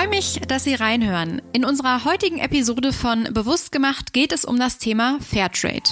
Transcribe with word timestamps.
Freue 0.00 0.08
mich, 0.08 0.40
dass 0.48 0.64
Sie 0.64 0.74
reinhören. 0.74 1.42
In 1.52 1.62
unserer 1.62 2.06
heutigen 2.06 2.38
Episode 2.38 2.94
von 2.94 3.24
Bewusst 3.34 3.70
gemacht 3.70 4.14
geht 4.14 4.32
es 4.32 4.46
um 4.46 4.58
das 4.58 4.78
Thema 4.78 5.18
Fairtrade. 5.20 5.90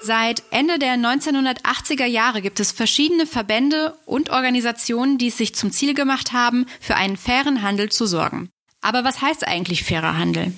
Seit 0.00 0.44
Ende 0.50 0.78
der 0.78 0.94
1980er 0.94 2.06
Jahre 2.06 2.40
gibt 2.40 2.58
es 2.58 2.72
verschiedene 2.72 3.26
Verbände 3.26 3.98
und 4.06 4.30
Organisationen, 4.30 5.18
die 5.18 5.28
es 5.28 5.36
sich 5.36 5.54
zum 5.54 5.72
Ziel 5.72 5.92
gemacht 5.92 6.32
haben, 6.32 6.64
für 6.80 6.94
einen 6.94 7.18
fairen 7.18 7.60
Handel 7.60 7.90
zu 7.90 8.06
sorgen. 8.06 8.48
Aber 8.80 9.04
was 9.04 9.20
heißt 9.20 9.46
eigentlich 9.46 9.84
fairer 9.84 10.16
Handel? 10.16 10.54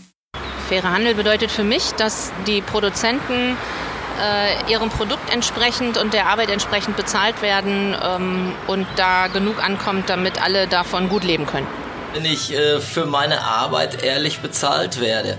Fairer 0.72 0.90
Handel 0.90 1.14
bedeutet 1.14 1.50
für 1.50 1.64
mich, 1.64 1.92
dass 1.98 2.32
die 2.46 2.62
Produzenten 2.62 3.58
äh, 4.18 4.72
ihrem 4.72 4.88
Produkt 4.88 5.30
entsprechend 5.30 5.98
und 5.98 6.14
der 6.14 6.28
Arbeit 6.28 6.48
entsprechend 6.48 6.96
bezahlt 6.96 7.42
werden 7.42 7.94
ähm, 8.02 8.54
und 8.68 8.86
da 8.96 9.26
genug 9.26 9.62
ankommt, 9.62 10.08
damit 10.08 10.42
alle 10.42 10.66
davon 10.68 11.10
gut 11.10 11.24
leben 11.24 11.44
können. 11.44 11.66
Wenn 12.14 12.24
ich 12.24 12.54
äh, 12.54 12.80
für 12.80 13.04
meine 13.04 13.42
Arbeit 13.42 14.02
ehrlich 14.02 14.38
bezahlt 14.38 14.98
werde, 14.98 15.36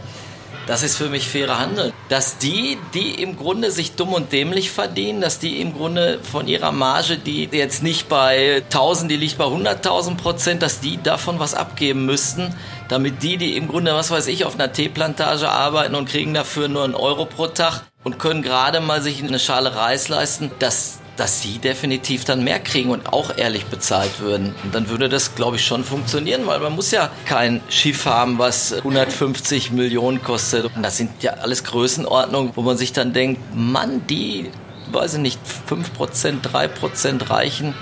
das 0.66 0.84
ist 0.84 0.98
für 0.98 1.10
mich 1.10 1.28
fairer 1.28 1.60
Handel. 1.60 1.94
Dass 2.10 2.38
die, 2.38 2.78
die 2.94 3.22
im 3.22 3.38
Grunde 3.38 3.72
sich 3.72 3.96
dumm 3.96 4.14
und 4.14 4.32
dämlich 4.32 4.72
verdienen, 4.72 5.22
dass 5.22 5.40
die 5.40 5.62
im 5.62 5.74
Grunde 5.74 6.20
von 6.22 6.48
ihrer 6.48 6.72
Marge, 6.72 7.18
die 7.18 7.50
jetzt 7.52 7.84
nicht 7.84 8.10
bei 8.10 8.64
1000, 8.66 9.12
die 9.12 9.18
liegt 9.18 9.38
bei 9.38 9.46
100.000 9.46 10.18
Prozent, 10.18 10.62
dass 10.62 10.80
die 10.80 11.02
davon 11.02 11.40
was 11.40 11.54
abgeben 11.54 12.06
müssten, 12.06 12.54
damit 12.88 13.24
die, 13.24 13.38
die 13.38 13.58
im 13.58 13.68
Grunde, 13.68 13.94
was 13.94 14.12
weiß 14.12 14.28
ich, 14.28 14.46
auf 14.46 14.56
einer 14.56 14.72
Teeplantage 14.72 15.50
arbeiten 15.50 15.96
und 15.96 16.10
kriegen 16.10 16.34
dafür 16.34 16.68
nur 16.68 16.84
einen 16.84 16.96
Euro 16.96 17.26
pro 17.26 17.48
Tag 17.48 17.84
und 18.04 18.20
können 18.20 18.42
gerade 18.42 18.80
mal 18.80 19.02
sich 19.02 19.24
eine 19.24 19.40
Schale 19.40 19.76
Reis 19.76 20.10
leisten, 20.10 20.52
dass 20.60 21.00
dass 21.16 21.42
sie 21.42 21.60
definitiv 21.60 22.26
dann 22.26 22.44
mehr 22.44 22.60
kriegen 22.60 22.90
und 22.90 23.14
auch 23.14 23.38
ehrlich 23.38 23.66
bezahlt 23.66 24.20
würden. 24.20 24.56
Und 24.64 24.74
dann 24.74 24.90
würde 24.90 25.10
das, 25.10 25.36
glaube 25.36 25.58
ich, 25.58 25.66
schon 25.66 25.84
funktionieren, 25.84 26.48
weil 26.48 26.60
man 26.60 26.74
muss 26.74 26.92
ja 26.92 27.10
kein 27.26 27.62
Schiff 27.70 28.06
haben, 28.06 28.40
was 28.40 28.74
150 28.74 29.72
Millionen 29.72 30.24
kostet. 30.24 30.66
Und 30.76 30.82
das 30.84 30.98
sind 30.98 31.22
ja 31.22 31.34
alles 31.34 31.64
Größenordnungen, 31.64 32.52
wo 32.56 32.62
man 32.62 32.78
sich 32.78 32.94
dann 32.94 33.14
denkt, 33.14 33.40
Mann, 33.56 34.06
die, 34.08 34.50
weiß 34.92 35.16
ich 35.16 35.20
nicht, 35.20 35.40
5%, 35.70 36.42
3% 36.42 37.30
reichen. 37.30 37.76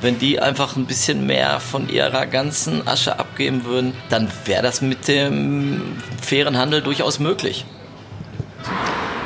Wenn 0.00 0.18
die 0.18 0.40
einfach 0.40 0.76
ein 0.76 0.86
bisschen 0.86 1.26
mehr 1.26 1.60
von 1.60 1.90
ihrer 1.90 2.24
ganzen 2.24 2.88
Asche 2.88 3.18
abgeben 3.18 3.66
würden, 3.66 3.92
dann 4.08 4.28
wäre 4.46 4.62
das 4.62 4.80
mit 4.80 5.08
dem 5.08 5.98
fairen 6.22 6.56
Handel 6.56 6.80
durchaus 6.80 7.18
möglich. 7.18 7.66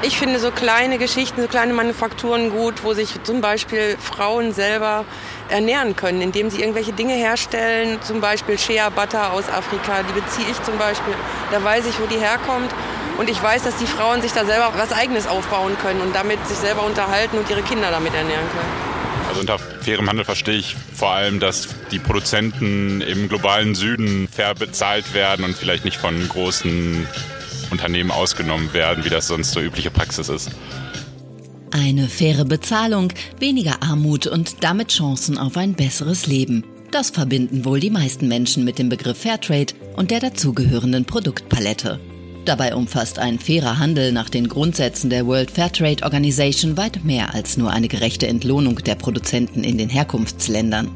Ich 0.06 0.19
finde 0.19 0.38
so 0.38 0.50
kleine 0.50 0.98
Geschichten, 0.98 1.41
so 1.41 1.48
kleine 1.48 1.72
Manufakturen 1.72 2.50
gut, 2.50 2.84
wo 2.84 2.92
sich 2.92 3.22
zum 3.22 3.41
Beispiel 3.41 3.97
Frauen 3.98 4.52
selber 4.52 5.06
ernähren 5.48 5.96
können, 5.96 6.20
indem 6.20 6.50
sie 6.50 6.61
irgendwelche 6.61 6.92
Dinge 6.92 7.14
herstellen, 7.14 7.98
zum 8.02 8.20
Beispiel 8.20 8.58
Shea 8.58 8.91
Butter 8.91 9.33
aus 9.33 9.48
Afrika, 9.48 10.02
die 10.02 10.20
beziehe 10.20 10.46
ich 10.51 10.62
zum 10.62 10.77
Beispiel, 10.77 11.14
da 11.51 11.64
weiß 11.64 11.86
ich, 11.86 11.98
wo 12.01 12.05
die 12.05 12.18
herkommt 12.18 12.70
und 13.17 13.30
ich 13.30 13.42
weiß, 13.42 13.62
dass 13.62 13.77
die 13.77 13.86
Frauen 13.86 14.20
sich 14.20 14.33
da 14.33 14.45
selber 14.45 14.74
was 14.77 14.92
Eigenes 14.92 15.27
aufbauen 15.27 15.74
können 15.80 16.02
und 16.02 16.14
damit 16.14 16.46
sich 16.48 16.58
selber 16.58 16.84
unterhalten 16.84 17.39
und 17.39 17.48
ihre 17.48 17.62
Kinder 17.62 17.90
damit 17.90 18.14
ernähren 18.14 18.46
können. 18.51 19.28
Also 19.28 19.40
unter 19.40 19.58
fairem 19.58 20.07
Handel 20.07 20.27
verstehe 20.27 20.58
ich 20.58 20.77
vor 20.95 21.12
allem, 21.12 21.40
dass 21.40 21.68
die 21.90 21.98
Produzenten 21.98 23.01
im 23.01 23.30
globalen 23.30 23.74
Süden 23.74 24.28
fair 24.28 24.55
bezahlt 24.55 25.14
werden 25.14 25.46
und 25.46 25.57
vielleicht 25.57 25.86
nicht 25.86 25.96
von 25.96 26.28
großen 26.28 27.08
Unternehmen 27.74 28.11
ausgenommen 28.11 28.73
werden, 28.73 29.05
wie 29.05 29.11
das 29.11 29.27
sonst 29.27 29.52
so 29.52 29.61
übliche 29.61 29.90
Praxis 29.90 30.29
ist. 30.29 30.51
Eine 31.73 32.07
faire 32.07 32.45
Bezahlung, 32.45 33.12
weniger 33.40 33.83
Armut 33.83 34.29
und 34.29 34.62
damit 34.62 34.89
Chancen 34.89 35.39
auf 35.39 35.57
ein 35.57 35.74
besseres 35.74 36.29
Leben. 36.29 36.64
Das 36.92 37.11
verbinden 37.11 37.64
wohl 37.64 37.80
die 37.80 37.90
meisten 37.90 38.29
Menschen 38.29 38.64
mit 38.64 38.79
dem 38.79 38.89
Begriff 38.89 39.18
Fairtrade 39.18 39.74
und 39.96 40.13
der 40.13 40.20
dazugehörenden 40.20 41.05
Produktpalette. 41.05 41.98
Dabei 42.45 42.77
umfasst 42.77 43.18
ein 43.18 43.40
fairer 43.40 43.79
Handel 43.79 44.13
nach 44.13 44.30
den 44.30 44.46
Grundsätzen 44.46 45.11
der 45.11 45.27
World 45.27 45.51
Fairtrade 45.51 46.05
Organization 46.05 46.77
weit 46.77 47.05
mehr 47.05 47.34
als 47.34 47.57
nur 47.57 47.70
eine 47.70 47.89
gerechte 47.89 48.29
Entlohnung 48.29 48.77
der 48.77 48.95
Produzenten 48.95 49.64
in 49.64 49.79
den 49.79 49.89
Herkunftsländern. 49.89 50.90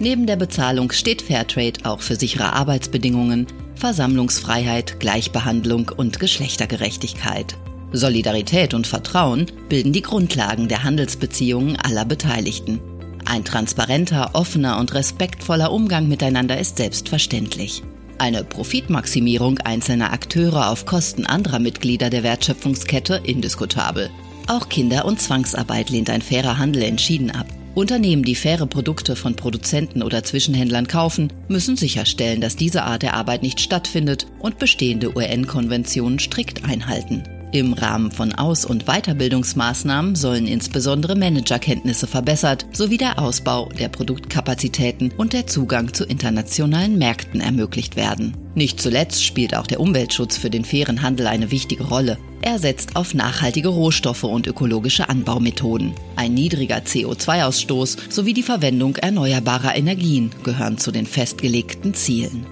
Neben 0.00 0.26
der 0.26 0.36
Bezahlung 0.36 0.90
steht 0.90 1.22
Fairtrade 1.22 1.84
auch 1.84 2.00
für 2.00 2.16
sichere 2.16 2.54
Arbeitsbedingungen, 2.54 3.46
Versammlungsfreiheit, 3.74 5.00
Gleichbehandlung 5.00 5.90
und 5.96 6.20
Geschlechtergerechtigkeit. 6.20 7.56
Solidarität 7.92 8.74
und 8.74 8.86
Vertrauen 8.86 9.46
bilden 9.68 9.92
die 9.92 10.02
Grundlagen 10.02 10.68
der 10.68 10.82
Handelsbeziehungen 10.82 11.76
aller 11.76 12.04
Beteiligten. 12.04 12.80
Ein 13.24 13.44
transparenter, 13.44 14.30
offener 14.34 14.78
und 14.78 14.94
respektvoller 14.94 15.72
Umgang 15.72 16.08
miteinander 16.08 16.58
ist 16.58 16.78
selbstverständlich. 16.78 17.82
Eine 18.18 18.44
Profitmaximierung 18.44 19.58
einzelner 19.58 20.12
Akteure 20.12 20.70
auf 20.70 20.86
Kosten 20.86 21.26
anderer 21.26 21.58
Mitglieder 21.58 22.08
der 22.08 22.22
Wertschöpfungskette 22.22 23.20
indiskutabel. 23.24 24.10
Auch 24.46 24.68
Kinder- 24.68 25.04
und 25.04 25.20
Zwangsarbeit 25.20 25.90
lehnt 25.90 26.10
ein 26.10 26.22
fairer 26.22 26.58
Handel 26.58 26.82
entschieden 26.82 27.30
ab. 27.30 27.46
Unternehmen, 27.74 28.22
die 28.22 28.34
faire 28.34 28.66
Produkte 28.66 29.16
von 29.16 29.34
Produzenten 29.34 30.02
oder 30.02 30.22
Zwischenhändlern 30.22 30.88
kaufen, 30.88 31.32
müssen 31.48 31.76
sicherstellen, 31.76 32.42
dass 32.42 32.54
diese 32.54 32.82
Art 32.82 33.02
der 33.02 33.14
Arbeit 33.14 33.42
nicht 33.42 33.60
stattfindet 33.60 34.26
und 34.40 34.58
bestehende 34.58 35.16
UN-Konventionen 35.16 36.18
strikt 36.18 36.64
einhalten. 36.64 37.22
Im 37.52 37.74
Rahmen 37.74 38.10
von 38.10 38.32
Aus- 38.32 38.64
und 38.64 38.86
Weiterbildungsmaßnahmen 38.86 40.14
sollen 40.14 40.46
insbesondere 40.46 41.14
Managerkenntnisse 41.14 42.06
verbessert 42.06 42.64
sowie 42.72 42.96
der 42.96 43.18
Ausbau 43.18 43.68
der 43.78 43.90
Produktkapazitäten 43.90 45.12
und 45.18 45.34
der 45.34 45.46
Zugang 45.46 45.92
zu 45.92 46.04
internationalen 46.04 46.96
Märkten 46.96 47.42
ermöglicht 47.42 47.94
werden. 47.94 48.34
Nicht 48.54 48.80
zuletzt 48.80 49.22
spielt 49.22 49.54
auch 49.54 49.66
der 49.66 49.80
Umweltschutz 49.80 50.38
für 50.38 50.48
den 50.48 50.64
fairen 50.64 51.02
Handel 51.02 51.26
eine 51.26 51.50
wichtige 51.50 51.84
Rolle. 51.84 52.16
Er 52.40 52.58
setzt 52.58 52.96
auf 52.96 53.12
nachhaltige 53.12 53.68
Rohstoffe 53.68 54.24
und 54.24 54.46
ökologische 54.46 55.10
Anbaumethoden. 55.10 55.92
Ein 56.16 56.32
niedriger 56.32 56.78
CO2-Ausstoß 56.78 58.10
sowie 58.10 58.32
die 58.32 58.42
Verwendung 58.42 58.96
erneuerbarer 58.96 59.76
Energien 59.76 60.30
gehören 60.42 60.78
zu 60.78 60.90
den 60.90 61.04
festgelegten 61.04 61.92
Zielen. 61.92 62.46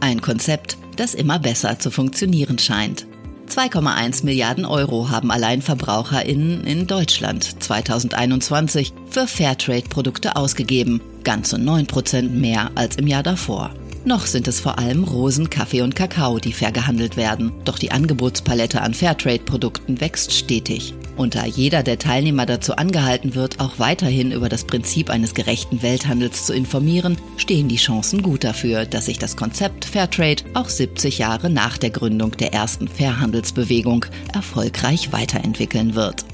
Ein 0.00 0.20
Konzept, 0.20 0.76
das 0.96 1.14
immer 1.14 1.38
besser 1.38 1.78
zu 1.78 1.90
funktionieren 1.90 2.58
scheint. 2.58 3.06
2,1 3.48 4.24
Milliarden 4.24 4.64
Euro 4.64 5.10
haben 5.10 5.30
allein 5.30 5.62
VerbraucherInnen 5.62 6.64
in 6.64 6.86
Deutschland 6.86 7.62
2021 7.62 8.92
für 9.10 9.26
Fairtrade-Produkte 9.26 10.36
ausgegeben, 10.36 11.00
ganze 11.24 11.58
9 11.58 11.86
Prozent 11.86 12.34
mehr 12.34 12.70
als 12.74 12.96
im 12.96 13.06
Jahr 13.06 13.22
davor. 13.22 13.74
Noch 14.04 14.26
sind 14.26 14.48
es 14.48 14.58
vor 14.58 14.80
allem 14.80 15.04
Rosen, 15.04 15.48
Kaffee 15.48 15.82
und 15.82 15.94
Kakao, 15.94 16.40
die 16.40 16.52
fair 16.52 16.72
gehandelt 16.72 17.16
werden. 17.16 17.52
Doch 17.64 17.78
die 17.78 17.92
Angebotspalette 17.92 18.80
an 18.80 18.94
Fairtrade-Produkten 18.94 20.00
wächst 20.00 20.32
stetig. 20.32 20.92
Und 21.16 21.36
da 21.36 21.46
jeder 21.46 21.84
der 21.84 22.00
Teilnehmer 22.00 22.44
dazu 22.44 22.74
angehalten 22.74 23.36
wird, 23.36 23.60
auch 23.60 23.78
weiterhin 23.78 24.32
über 24.32 24.48
das 24.48 24.64
Prinzip 24.64 25.08
eines 25.08 25.34
gerechten 25.34 25.82
Welthandels 25.82 26.46
zu 26.46 26.52
informieren, 26.52 27.16
stehen 27.36 27.68
die 27.68 27.76
Chancen 27.76 28.22
gut 28.22 28.42
dafür, 28.42 28.86
dass 28.86 29.06
sich 29.06 29.18
das 29.18 29.36
Konzept 29.36 29.84
Fairtrade 29.84 30.42
auch 30.54 30.68
70 30.68 31.18
Jahre 31.18 31.48
nach 31.48 31.78
der 31.78 31.90
Gründung 31.90 32.32
der 32.32 32.52
ersten 32.52 32.88
Fairhandelsbewegung 32.88 34.06
erfolgreich 34.34 35.12
weiterentwickeln 35.12 35.94
wird. 35.94 36.24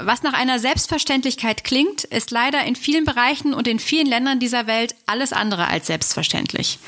Was 0.00 0.22
nach 0.22 0.32
einer 0.32 0.60
Selbstverständlichkeit 0.60 1.64
klingt, 1.64 2.04
ist 2.04 2.30
leider 2.30 2.64
in 2.64 2.76
vielen 2.76 3.04
Bereichen 3.04 3.52
und 3.52 3.66
in 3.66 3.80
vielen 3.80 4.06
Ländern 4.06 4.38
dieser 4.38 4.66
Welt 4.66 4.94
alles 5.06 5.32
andere 5.32 5.66
als 5.66 5.88
selbstverständlich. 5.88 6.78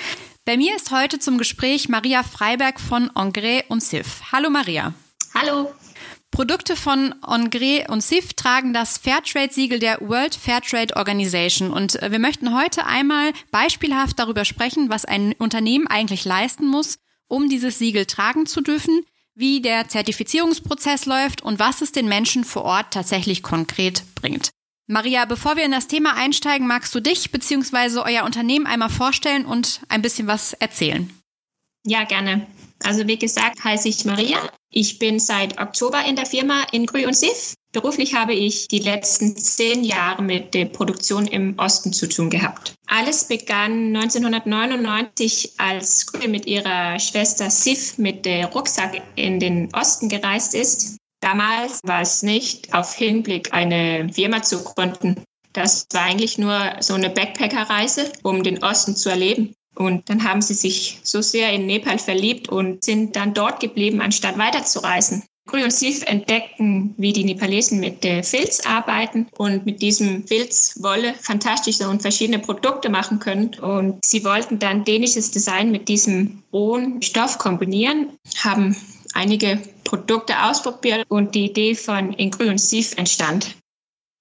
Bei 0.50 0.56
mir 0.56 0.74
ist 0.74 0.90
heute 0.90 1.20
zum 1.20 1.38
Gespräch 1.38 1.88
Maria 1.88 2.24
Freiberg 2.24 2.80
von 2.80 3.08
Engrais 3.14 3.62
und 3.68 3.84
Sif. 3.84 4.32
Hallo 4.32 4.50
Maria. 4.50 4.94
Hallo. 5.32 5.72
Produkte 6.32 6.74
von 6.74 7.14
Engrais 7.24 7.88
und 7.88 8.02
Sif 8.02 8.32
tragen 8.32 8.72
das 8.72 8.98
Fairtrade-Siegel 8.98 9.78
der 9.78 10.00
World 10.00 10.34
Fairtrade 10.34 10.96
Organization. 10.96 11.70
Und 11.70 12.02
äh, 12.02 12.10
wir 12.10 12.18
möchten 12.18 12.52
heute 12.52 12.84
einmal 12.84 13.32
beispielhaft 13.52 14.18
darüber 14.18 14.44
sprechen, 14.44 14.90
was 14.90 15.04
ein 15.04 15.34
Unternehmen 15.38 15.86
eigentlich 15.86 16.24
leisten 16.24 16.66
muss, 16.66 16.98
um 17.28 17.48
dieses 17.48 17.78
Siegel 17.78 18.06
tragen 18.06 18.46
zu 18.46 18.60
dürfen, 18.60 19.02
wie 19.36 19.62
der 19.62 19.86
Zertifizierungsprozess 19.86 21.06
läuft 21.06 21.42
und 21.42 21.60
was 21.60 21.80
es 21.80 21.92
den 21.92 22.08
Menschen 22.08 22.42
vor 22.42 22.62
Ort 22.64 22.92
tatsächlich 22.92 23.44
konkret 23.44 24.02
bringt. 24.16 24.50
Maria, 24.90 25.24
bevor 25.24 25.54
wir 25.54 25.64
in 25.64 25.70
das 25.70 25.86
Thema 25.86 26.14
einsteigen, 26.16 26.66
magst 26.66 26.92
du 26.96 27.00
dich 27.00 27.30
bzw. 27.30 28.00
euer 28.00 28.24
Unternehmen 28.24 28.66
einmal 28.66 28.90
vorstellen 28.90 29.46
und 29.46 29.82
ein 29.88 30.02
bisschen 30.02 30.26
was 30.26 30.52
erzählen? 30.54 31.08
Ja, 31.86 32.02
gerne. 32.02 32.44
Also 32.82 33.06
wie 33.06 33.16
gesagt, 33.16 33.62
heiße 33.62 33.88
ich 33.88 34.04
Maria. 34.04 34.38
Ich 34.68 34.98
bin 34.98 35.20
seit 35.20 35.60
Oktober 35.60 36.04
in 36.04 36.16
der 36.16 36.26
Firma 36.26 36.64
in 36.72 36.86
Grü 36.86 37.06
und 37.06 37.16
Sif. 37.16 37.54
Beruflich 37.72 38.16
habe 38.16 38.34
ich 38.34 38.66
die 38.66 38.80
letzten 38.80 39.36
zehn 39.36 39.84
Jahre 39.84 40.22
mit 40.22 40.54
der 40.54 40.64
Produktion 40.64 41.28
im 41.28 41.56
Osten 41.56 41.92
zu 41.92 42.08
tun 42.08 42.28
gehabt. 42.28 42.74
Alles 42.88 43.28
begann 43.28 43.94
1999, 43.94 45.52
als 45.58 46.06
Grü 46.06 46.26
mit 46.26 46.46
ihrer 46.46 46.98
Schwester 46.98 47.48
Sif 47.48 47.96
mit 47.98 48.26
dem 48.26 48.46
Rucksack 48.46 49.00
in 49.14 49.38
den 49.38 49.72
Osten 49.72 50.08
gereist 50.08 50.56
ist. 50.56 50.99
Damals 51.20 51.80
war 51.84 52.00
es 52.00 52.22
nicht 52.22 52.72
auf 52.72 52.94
Hinblick, 52.94 53.52
eine 53.52 54.10
Firma 54.12 54.42
zu 54.42 54.64
gründen. 54.64 55.22
Das 55.52 55.86
war 55.92 56.02
eigentlich 56.02 56.38
nur 56.38 56.76
so 56.80 56.94
eine 56.94 57.10
Backpacker-Reise, 57.10 58.12
um 58.22 58.42
den 58.42 58.62
Osten 58.62 58.96
zu 58.96 59.10
erleben. 59.10 59.54
Und 59.74 60.08
dann 60.08 60.24
haben 60.24 60.42
sie 60.42 60.54
sich 60.54 61.00
so 61.02 61.20
sehr 61.22 61.52
in 61.52 61.66
Nepal 61.66 61.98
verliebt 61.98 62.48
und 62.48 62.84
sind 62.84 63.16
dann 63.16 63.34
dort 63.34 63.60
geblieben, 63.60 64.00
anstatt 64.00 64.38
weiterzureisen. 64.38 65.22
Grü 65.46 65.64
und 65.64 65.72
Sif 65.72 66.02
entdeckten, 66.04 66.94
wie 66.96 67.12
die 67.12 67.24
Nepalesen 67.24 67.80
mit 67.80 68.04
Filz 68.24 68.60
arbeiten 68.66 69.26
und 69.36 69.66
mit 69.66 69.82
diesem 69.82 70.26
Filzwolle 70.26 71.14
fantastische 71.14 71.88
und 71.88 72.02
verschiedene 72.02 72.38
Produkte 72.38 72.88
machen 72.88 73.18
können. 73.18 73.54
Und 73.60 74.04
sie 74.04 74.24
wollten 74.24 74.60
dann 74.60 74.84
dänisches 74.84 75.32
Design 75.32 75.72
mit 75.72 75.88
diesem 75.88 76.42
rohen 76.52 77.02
Stoff 77.02 77.38
kombinieren, 77.38 78.10
haben 78.44 78.76
einige 79.14 79.58
Produkte 79.84 80.42
ausprobiert 80.44 81.04
und 81.08 81.34
die 81.34 81.46
Idee 81.46 81.74
von 81.74 82.12
In 82.12 82.30
Grün 82.30 82.58
Sif 82.58 82.96
entstand. 82.96 83.56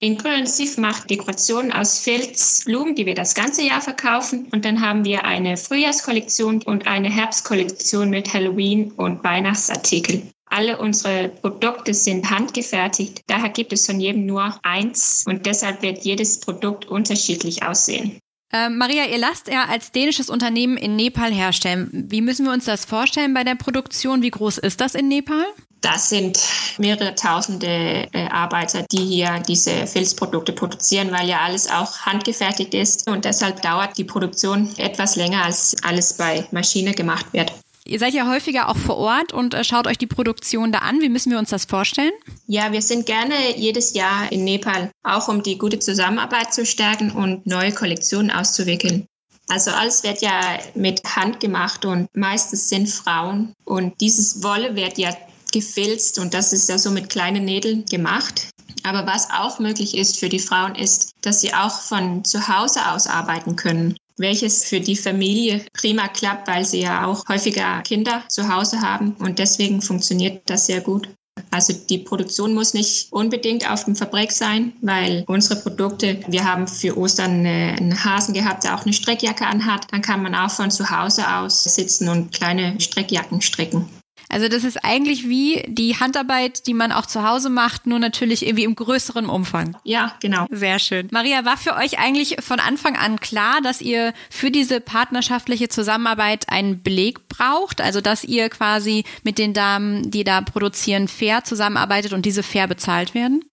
In 0.02 0.16
Grün 0.16 0.46
Sif 0.46 0.78
macht 0.78 1.10
Dekorationen 1.10 1.72
aus 1.72 1.98
Filzblumen, 1.98 2.94
die 2.94 3.04
wir 3.04 3.14
das 3.14 3.34
ganze 3.34 3.62
Jahr 3.62 3.82
verkaufen. 3.82 4.48
Und 4.50 4.64
dann 4.64 4.80
haben 4.80 5.04
wir 5.04 5.24
eine 5.24 5.58
Frühjahrskollektion 5.58 6.62
und 6.62 6.86
eine 6.86 7.10
Herbstkollektion 7.10 8.08
mit 8.08 8.32
Halloween 8.32 8.92
und 8.92 9.22
Weihnachtsartikel. 9.22 10.22
Alle 10.46 10.78
unsere 10.78 11.28
Produkte 11.28 11.92
sind 11.92 12.30
handgefertigt. 12.30 13.20
Daher 13.26 13.50
gibt 13.50 13.72
es 13.72 13.86
von 13.86 14.00
jedem 14.00 14.24
nur 14.24 14.58
eins 14.62 15.24
und 15.28 15.44
deshalb 15.44 15.82
wird 15.82 16.04
jedes 16.04 16.40
Produkt 16.40 16.86
unterschiedlich 16.86 17.62
aussehen. 17.62 18.18
Äh, 18.52 18.68
Maria, 18.68 19.04
ihr 19.04 19.18
lasst 19.18 19.48
ja 19.48 19.66
als 19.66 19.92
dänisches 19.92 20.28
Unternehmen 20.28 20.76
in 20.76 20.96
Nepal 20.96 21.32
herstellen. 21.32 21.88
Wie 21.92 22.20
müssen 22.20 22.46
wir 22.46 22.52
uns 22.52 22.64
das 22.64 22.84
vorstellen 22.84 23.32
bei 23.32 23.44
der 23.44 23.54
Produktion? 23.54 24.22
Wie 24.22 24.30
groß 24.30 24.58
ist 24.58 24.80
das 24.80 24.94
in 24.94 25.08
Nepal? 25.08 25.44
Das 25.80 26.10
sind 26.10 26.38
mehrere 26.76 27.14
tausende 27.14 28.06
äh, 28.12 28.28
Arbeiter, 28.28 28.84
die 28.92 29.04
hier 29.04 29.40
diese 29.48 29.86
Filzprodukte 29.86 30.52
produzieren, 30.52 31.10
weil 31.10 31.28
ja 31.28 31.40
alles 31.40 31.70
auch 31.70 32.00
handgefertigt 32.00 32.74
ist. 32.74 33.08
Und 33.08 33.24
deshalb 33.24 33.62
dauert 33.62 33.96
die 33.96 34.04
Produktion 34.04 34.68
etwas 34.76 35.16
länger, 35.16 35.44
als 35.44 35.74
alles 35.82 36.12
bei 36.14 36.46
Maschine 36.50 36.92
gemacht 36.92 37.26
wird. 37.32 37.52
Ihr 37.90 37.98
seid 37.98 38.14
ja 38.14 38.28
häufiger 38.28 38.68
auch 38.68 38.76
vor 38.76 38.98
Ort 38.98 39.32
und 39.32 39.52
äh, 39.52 39.64
schaut 39.64 39.88
euch 39.88 39.98
die 39.98 40.06
Produktion 40.06 40.70
da 40.70 40.78
an. 40.78 41.00
Wie 41.00 41.08
müssen 41.08 41.32
wir 41.32 41.40
uns 41.40 41.50
das 41.50 41.64
vorstellen? 41.64 42.12
Ja, 42.46 42.70
wir 42.70 42.82
sind 42.82 43.04
gerne 43.04 43.34
jedes 43.56 43.94
Jahr 43.94 44.30
in 44.30 44.44
Nepal, 44.44 44.92
auch 45.02 45.26
um 45.26 45.42
die 45.42 45.58
gute 45.58 45.80
Zusammenarbeit 45.80 46.54
zu 46.54 46.64
stärken 46.64 47.10
und 47.10 47.46
neue 47.46 47.72
Kollektionen 47.72 48.30
auszuwickeln. 48.30 49.06
Also 49.48 49.72
alles 49.72 50.04
wird 50.04 50.22
ja 50.22 50.40
mit 50.76 51.02
Hand 51.16 51.40
gemacht 51.40 51.84
und 51.84 52.06
meistens 52.14 52.68
sind 52.68 52.88
Frauen. 52.88 53.54
Und 53.64 54.00
dieses 54.00 54.44
Wolle 54.44 54.76
wird 54.76 54.96
ja 54.96 55.10
gefilzt 55.52 56.20
und 56.20 56.32
das 56.32 56.52
ist 56.52 56.68
ja 56.68 56.78
so 56.78 56.92
mit 56.92 57.10
kleinen 57.10 57.44
Nädeln 57.44 57.86
gemacht. 57.86 58.50
Aber 58.84 59.04
was 59.04 59.30
auch 59.32 59.58
möglich 59.58 59.96
ist 59.96 60.20
für 60.20 60.28
die 60.28 60.38
Frauen 60.38 60.76
ist, 60.76 61.10
dass 61.22 61.40
sie 61.40 61.54
auch 61.54 61.80
von 61.80 62.24
zu 62.24 62.46
Hause 62.46 62.88
aus 62.92 63.08
arbeiten 63.08 63.56
können 63.56 63.96
welches 64.20 64.64
für 64.64 64.80
die 64.80 64.96
Familie 64.96 65.64
prima 65.72 66.08
klappt, 66.08 66.48
weil 66.48 66.64
sie 66.64 66.82
ja 66.82 67.06
auch 67.06 67.26
häufiger 67.28 67.82
Kinder 67.82 68.22
zu 68.28 68.54
Hause 68.54 68.80
haben 68.80 69.16
und 69.18 69.38
deswegen 69.38 69.80
funktioniert 69.82 70.42
das 70.46 70.66
sehr 70.66 70.80
gut. 70.80 71.08
Also 71.50 71.72
die 71.72 71.98
Produktion 71.98 72.54
muss 72.54 72.74
nicht 72.74 73.12
unbedingt 73.12 73.68
auf 73.68 73.84
dem 73.84 73.96
Fabrik 73.96 74.30
sein, 74.30 74.72
weil 74.82 75.24
unsere 75.26 75.60
Produkte, 75.60 76.20
wir 76.28 76.44
haben 76.44 76.68
für 76.68 76.96
Ostern 76.98 77.46
einen 77.46 78.04
Hasen 78.04 78.34
gehabt, 78.34 78.64
der 78.64 78.74
auch 78.74 78.84
eine 78.84 78.92
Streckjacke 78.92 79.46
anhat. 79.46 79.86
Dann 79.90 80.02
kann 80.02 80.22
man 80.22 80.34
auch 80.34 80.50
von 80.50 80.70
zu 80.70 80.90
Hause 80.90 81.26
aus 81.32 81.64
sitzen 81.64 82.08
und 82.08 82.32
kleine 82.32 82.78
Streckjacken 82.78 83.40
stricken. 83.40 83.88
Also 84.30 84.48
das 84.48 84.64
ist 84.64 84.84
eigentlich 84.84 85.28
wie 85.28 85.64
die 85.66 85.96
Handarbeit, 85.98 86.66
die 86.66 86.74
man 86.74 86.92
auch 86.92 87.06
zu 87.06 87.28
Hause 87.28 87.50
macht, 87.50 87.86
nur 87.86 87.98
natürlich 87.98 88.46
irgendwie 88.46 88.64
im 88.64 88.76
größeren 88.76 89.26
Umfang. 89.26 89.76
Ja, 89.84 90.14
genau. 90.20 90.46
Sehr 90.50 90.78
schön. 90.78 91.08
Maria, 91.10 91.44
war 91.44 91.56
für 91.56 91.74
euch 91.76 91.98
eigentlich 91.98 92.36
von 92.40 92.60
Anfang 92.60 92.96
an 92.96 93.18
klar, 93.18 93.60
dass 93.60 93.80
ihr 93.80 94.14
für 94.30 94.50
diese 94.50 94.80
partnerschaftliche 94.80 95.68
Zusammenarbeit 95.68 96.48
einen 96.48 96.82
Beleg 96.82 97.28
braucht? 97.28 97.80
Also 97.80 98.00
dass 98.00 98.24
ihr 98.24 98.48
quasi 98.48 99.04
mit 99.24 99.38
den 99.38 99.52
Damen, 99.52 100.10
die 100.10 100.24
da 100.24 100.40
produzieren, 100.40 101.08
fair 101.08 101.44
zusammenarbeitet 101.44 102.12
und 102.12 102.24
diese 102.24 102.42
fair 102.42 102.68
bezahlt 102.68 103.14
werden? 103.14 103.44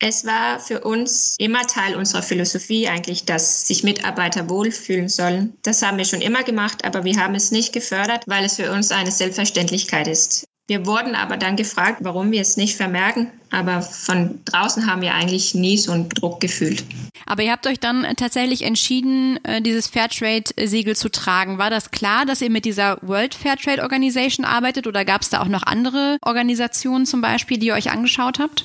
Es 0.00 0.26
war 0.26 0.60
für 0.60 0.80
uns 0.80 1.36
immer 1.38 1.66
Teil 1.66 1.94
unserer 1.94 2.22
Philosophie 2.22 2.88
eigentlich, 2.88 3.24
dass 3.24 3.66
sich 3.66 3.84
Mitarbeiter 3.84 4.50
wohlfühlen 4.50 5.08
sollen. 5.08 5.54
Das 5.62 5.82
haben 5.82 5.98
wir 5.98 6.04
schon 6.04 6.20
immer 6.20 6.42
gemacht, 6.42 6.84
aber 6.84 7.04
wir 7.04 7.16
haben 7.16 7.34
es 7.34 7.52
nicht 7.52 7.72
gefördert, 7.72 8.24
weil 8.26 8.44
es 8.44 8.56
für 8.56 8.72
uns 8.72 8.90
eine 8.90 9.10
Selbstverständlichkeit 9.10 10.08
ist. 10.08 10.46
Wir 10.66 10.86
wurden 10.86 11.14
aber 11.14 11.36
dann 11.36 11.56
gefragt, 11.56 11.98
warum 12.00 12.32
wir 12.32 12.40
es 12.40 12.56
nicht 12.56 12.76
vermerken, 12.76 13.30
aber 13.50 13.82
von 13.82 14.40
draußen 14.46 14.86
haben 14.86 15.02
wir 15.02 15.12
eigentlich 15.12 15.54
nie 15.54 15.76
so 15.76 15.92
einen 15.92 16.08
Druck 16.08 16.40
gefühlt. 16.40 16.84
Aber 17.26 17.42
ihr 17.42 17.52
habt 17.52 17.66
euch 17.66 17.78
dann 17.78 18.06
tatsächlich 18.16 18.62
entschieden, 18.62 19.38
äh, 19.44 19.60
dieses 19.60 19.88
Fairtrade-Siegel 19.88 20.96
zu 20.96 21.10
tragen. 21.10 21.58
War 21.58 21.68
das 21.68 21.90
klar, 21.90 22.24
dass 22.24 22.40
ihr 22.40 22.48
mit 22.48 22.64
dieser 22.64 22.96
World 23.02 23.34
Fairtrade 23.34 23.82
Organization 23.82 24.46
arbeitet 24.46 24.86
oder 24.86 25.04
gab 25.04 25.20
es 25.20 25.28
da 25.28 25.42
auch 25.42 25.48
noch 25.48 25.64
andere 25.64 26.16
Organisationen 26.22 27.04
zum 27.04 27.20
Beispiel, 27.20 27.58
die 27.58 27.66
ihr 27.66 27.74
euch 27.74 27.90
angeschaut 27.90 28.38
habt? 28.38 28.64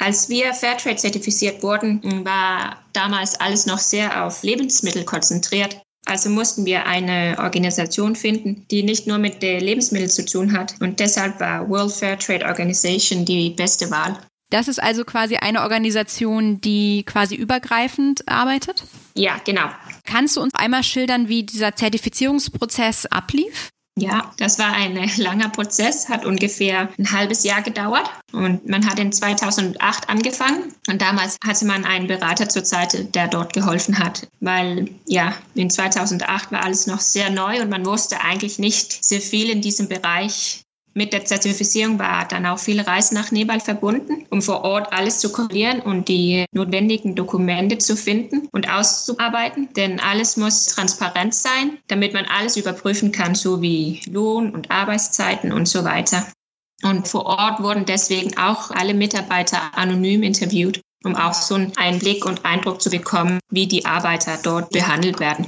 Als 0.00 0.30
wir 0.30 0.54
Fairtrade 0.54 0.96
zertifiziert 0.96 1.62
wurden, 1.62 2.24
war 2.24 2.82
damals 2.94 3.38
alles 3.38 3.66
noch 3.66 3.78
sehr 3.78 4.24
auf 4.24 4.42
Lebensmittel 4.42 5.04
konzentriert. 5.04 5.78
Also 6.06 6.30
mussten 6.30 6.64
wir 6.64 6.86
eine 6.86 7.36
Organisation 7.38 8.16
finden, 8.16 8.66
die 8.70 8.82
nicht 8.82 9.06
nur 9.06 9.18
mit 9.18 9.42
den 9.42 9.60
Lebensmitteln 9.60 10.08
zu 10.08 10.24
tun 10.24 10.56
hat. 10.56 10.74
Und 10.80 11.00
deshalb 11.00 11.38
war 11.38 11.68
World 11.68 11.92
Fair 11.92 12.18
Trade 12.18 12.46
Organization 12.46 13.26
die 13.26 13.50
beste 13.50 13.90
Wahl. 13.90 14.18
Das 14.48 14.68
ist 14.68 14.82
also 14.82 15.04
quasi 15.04 15.36
eine 15.36 15.60
Organisation, 15.60 16.62
die 16.62 17.04
quasi 17.04 17.34
übergreifend 17.34 18.26
arbeitet? 18.26 18.82
Ja, 19.14 19.36
genau. 19.44 19.68
Kannst 20.06 20.38
du 20.38 20.40
uns 20.40 20.54
einmal 20.54 20.82
schildern, 20.82 21.28
wie 21.28 21.44
dieser 21.44 21.76
Zertifizierungsprozess 21.76 23.04
ablief? 23.04 23.68
Ja, 24.00 24.32
das 24.38 24.58
war 24.58 24.72
ein 24.72 24.98
langer 25.18 25.50
Prozess, 25.50 26.08
hat 26.08 26.24
ungefähr 26.24 26.88
ein 26.98 27.12
halbes 27.12 27.44
Jahr 27.44 27.62
gedauert 27.62 28.10
und 28.32 28.66
man 28.66 28.88
hat 28.88 28.98
in 28.98 29.12
2008 29.12 30.08
angefangen 30.08 30.74
und 30.88 31.02
damals 31.02 31.36
hatte 31.44 31.66
man 31.66 31.84
einen 31.84 32.06
Berater 32.06 32.48
zur 32.48 32.64
Seite, 32.64 33.04
der 33.04 33.28
dort 33.28 33.52
geholfen 33.52 33.98
hat, 33.98 34.26
weil 34.40 34.88
ja, 35.06 35.34
in 35.54 35.68
2008 35.68 36.50
war 36.50 36.64
alles 36.64 36.86
noch 36.86 37.00
sehr 37.00 37.30
neu 37.30 37.60
und 37.60 37.68
man 37.68 37.84
wusste 37.84 38.20
eigentlich 38.22 38.58
nicht 38.58 39.04
sehr 39.04 39.20
viel 39.20 39.50
in 39.50 39.60
diesem 39.60 39.88
Bereich. 39.88 40.62
Mit 40.92 41.12
der 41.12 41.24
Zertifizierung 41.24 42.00
war 42.00 42.26
dann 42.26 42.46
auch 42.46 42.58
viel 42.58 42.80
Reisen 42.80 43.14
nach 43.14 43.30
Nepal 43.30 43.60
verbunden, 43.60 44.26
um 44.30 44.42
vor 44.42 44.64
Ort 44.64 44.92
alles 44.92 45.20
zu 45.20 45.30
kontrollieren 45.30 45.80
und 45.80 46.08
die 46.08 46.46
notwendigen 46.52 47.14
Dokumente 47.14 47.78
zu 47.78 47.96
finden 47.96 48.48
und 48.52 48.68
auszuarbeiten. 48.68 49.72
Denn 49.74 50.00
alles 50.00 50.36
muss 50.36 50.66
transparent 50.66 51.34
sein, 51.34 51.78
damit 51.86 52.12
man 52.12 52.24
alles 52.24 52.56
überprüfen 52.56 53.12
kann, 53.12 53.36
so 53.36 53.62
wie 53.62 54.00
Lohn 54.10 54.50
und 54.50 54.70
Arbeitszeiten 54.70 55.52
und 55.52 55.66
so 55.66 55.84
weiter. 55.84 56.26
Und 56.82 57.06
vor 57.06 57.26
Ort 57.26 57.62
wurden 57.62 57.84
deswegen 57.84 58.36
auch 58.36 58.70
alle 58.70 58.94
Mitarbeiter 58.94 59.76
anonym 59.76 60.22
interviewt, 60.22 60.80
um 61.04 61.14
auch 61.14 61.34
so 61.34 61.54
einen 61.54 61.98
Blick 61.98 62.24
und 62.24 62.44
Eindruck 62.44 62.82
zu 62.82 62.90
bekommen, 62.90 63.38
wie 63.50 63.68
die 63.68 63.84
Arbeiter 63.84 64.38
dort 64.42 64.70
behandelt 64.70 65.20
werden. 65.20 65.46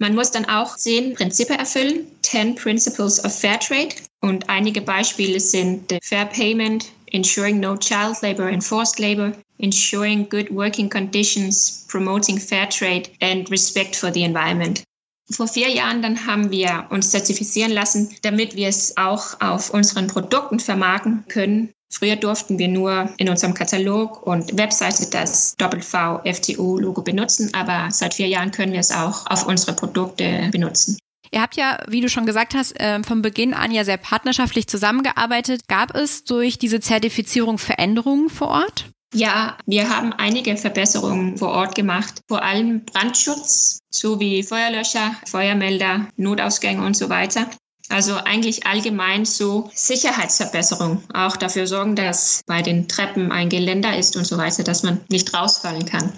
Man 0.00 0.14
muss 0.14 0.30
dann 0.30 0.44
auch 0.44 0.76
zehn 0.76 1.14
Prinzipien 1.14 1.58
erfüllen, 1.58 2.06
10 2.22 2.54
Principles 2.54 3.24
of 3.24 3.36
Fair 3.36 3.58
Trade. 3.58 3.94
Und 4.20 4.48
einige 4.48 4.80
Beispiele 4.80 5.40
sind 5.40 5.92
Fair 6.02 6.26
Payment, 6.26 6.90
ensuring 7.12 7.60
no 7.60 7.76
child 7.76 8.20
labor 8.22 8.46
and 8.46 8.62
forced 8.62 8.98
labor, 8.98 9.32
ensuring 9.58 10.28
good 10.28 10.50
working 10.50 10.90
conditions, 10.90 11.86
promoting 11.88 12.38
fair 12.38 12.68
trade 12.68 13.10
and 13.20 13.50
respect 13.50 13.96
for 13.96 14.12
the 14.12 14.24
environment. 14.24 14.82
Vor 15.30 15.46
vier 15.46 15.68
Jahren 15.68 16.02
dann 16.02 16.26
haben 16.26 16.50
wir 16.50 16.86
uns 16.90 17.10
zertifizieren 17.10 17.72
lassen, 17.72 18.16
damit 18.22 18.56
wir 18.56 18.68
es 18.68 18.96
auch 18.96 19.40
auf 19.40 19.70
unseren 19.70 20.06
Produkten 20.06 20.58
vermarkten 20.58 21.24
können 21.28 21.70
Früher 21.90 22.16
durften 22.16 22.58
wir 22.58 22.68
nur 22.68 23.08
in 23.16 23.28
unserem 23.28 23.54
Katalog 23.54 24.26
und 24.26 24.56
Webseite 24.58 25.08
das 25.10 25.54
Doppel-V-FTO-Logo 25.56 27.02
benutzen, 27.02 27.52
aber 27.54 27.90
seit 27.90 28.14
vier 28.14 28.28
Jahren 28.28 28.50
können 28.50 28.72
wir 28.72 28.80
es 28.80 28.92
auch 28.92 29.26
auf 29.26 29.46
unsere 29.46 29.74
Produkte 29.74 30.48
benutzen. 30.52 30.98
Ihr 31.30 31.42
habt 31.42 31.56
ja, 31.56 31.78
wie 31.88 32.00
du 32.00 32.08
schon 32.08 32.26
gesagt 32.26 32.54
hast, 32.54 32.74
ähm, 32.78 33.04
von 33.04 33.22
Beginn 33.22 33.54
an 33.54 33.70
ja 33.70 33.84
sehr 33.84 33.96
partnerschaftlich 33.96 34.66
zusammengearbeitet. 34.66 35.68
Gab 35.68 35.94
es 35.94 36.24
durch 36.24 36.58
diese 36.58 36.80
Zertifizierung 36.80 37.58
Veränderungen 37.58 38.30
vor 38.30 38.48
Ort? 38.48 38.86
Ja, 39.14 39.56
wir 39.64 39.88
haben 39.88 40.12
einige 40.12 40.56
Verbesserungen 40.56 41.38
vor 41.38 41.48
Ort 41.48 41.74
gemacht, 41.74 42.20
vor 42.28 42.42
allem 42.42 42.84
Brandschutz 42.84 43.80
sowie 43.90 44.42
Feuerlöscher, 44.42 45.14
Feuermelder, 45.26 46.08
Notausgänge 46.16 46.84
und 46.84 46.94
so 46.94 47.08
weiter. 47.08 47.48
Also 47.88 48.16
eigentlich 48.16 48.66
allgemein 48.66 49.24
so 49.24 49.70
Sicherheitsverbesserung. 49.72 51.02
Auch 51.14 51.38
dafür 51.38 51.66
sorgen, 51.66 51.96
dass 51.96 52.42
bei 52.46 52.60
den 52.60 52.86
Treppen 52.86 53.32
ein 53.32 53.48
Geländer 53.48 53.96
ist 53.96 54.16
und 54.16 54.26
so 54.26 54.36
weiter, 54.36 54.62
dass 54.62 54.82
man 54.82 55.00
nicht 55.08 55.32
rausfallen 55.32 55.86
kann. 55.86 56.12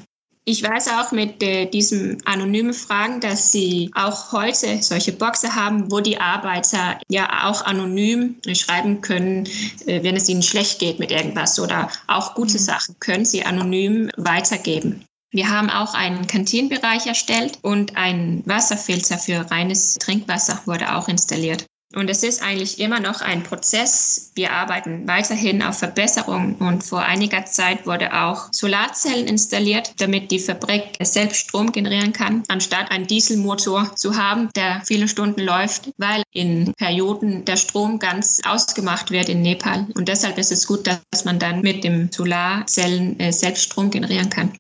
Ich 0.47 0.63
weiß 0.63 0.89
auch 0.89 1.13
mit 1.13 1.43
äh, 1.43 1.67
diesem 1.67 2.19
anonymen 2.25 2.73
Fragen, 2.73 3.21
dass 3.21 3.53
Sie 3.53 3.91
auch 3.95 4.33
heute 4.33 4.83
solche 4.83 5.13
Boxe 5.13 5.55
haben, 5.55 5.93
wo 5.93 6.01
die 6.01 6.19
Arbeiter 6.19 6.99
ja 7.09 7.49
auch 7.49 7.63
anonym 7.63 8.37
schreiben 8.55 9.03
können, 9.03 9.47
äh, 9.87 10.03
wenn 10.03 10.17
es 10.17 10.29
ihnen 10.29 10.43
schlecht 10.43 10.79
geht 10.79 10.99
mit 10.99 11.13
irgendwas 11.13 11.61
oder 11.61 11.91
auch 12.07 12.35
gute 12.35 12.55
mhm. 12.55 12.59
Sachen 12.59 12.99
können 13.01 13.27
Sie 13.27 13.45
anonym 13.45 14.11
weitergeben. 14.17 15.05
Wir 15.31 15.49
haben 15.49 15.71
auch 15.71 15.95
einen 15.95 16.27
Kantinenbereich 16.27 17.07
erstellt 17.07 17.59
und 17.63 17.97
ein 17.97 18.43
Wasserfilter 18.47 19.19
für 19.19 19.49
reines 19.51 19.95
Trinkwasser 19.95 20.61
wurde 20.65 20.97
auch 20.97 21.07
installiert. 21.07 21.67
Und 21.95 22.09
es 22.09 22.23
ist 22.23 22.41
eigentlich 22.41 22.79
immer 22.79 23.01
noch 23.01 23.21
ein 23.21 23.43
Prozess. 23.43 24.31
Wir 24.35 24.53
arbeiten 24.53 25.09
weiterhin 25.09 25.61
auf 25.63 25.79
Verbesserung 25.79 26.55
und 26.57 26.85
vor 26.85 27.03
einiger 27.03 27.47
Zeit 27.47 27.85
wurde 27.85 28.15
auch 28.15 28.49
Solarzellen 28.53 29.27
installiert, 29.27 29.95
damit 29.99 30.31
die 30.31 30.39
Fabrik 30.39 30.97
selbst 31.03 31.39
Strom 31.39 31.73
generieren 31.73 32.13
kann, 32.13 32.45
anstatt 32.47 32.93
einen 32.93 33.09
Dieselmotor 33.09 33.97
zu 33.97 34.17
haben, 34.17 34.51
der 34.55 34.83
viele 34.87 35.09
Stunden 35.09 35.41
läuft, 35.41 35.91
weil 35.99 36.23
in 36.33 36.73
Perioden 36.75 37.45
der 37.45 37.57
Strom 37.57 37.99
ganz 37.99 38.41
ausgemacht 38.47 39.11
wird 39.11 39.29
in 39.29 39.43
Nepal. 39.43 39.89
Und 39.95 40.07
deshalb 40.07 40.39
ist 40.39 40.53
es 40.53 40.69
gut, 40.69 40.87
dass 40.87 41.25
man 41.25 41.41
dann 41.41 41.61
mit 41.61 41.83
dem 41.83 42.13
Solarzellen 42.13 43.19
äh, 43.19 43.33
selbst 43.33 43.65
Strom 43.65 43.91
generieren 43.91 44.31
kann. 44.31 44.53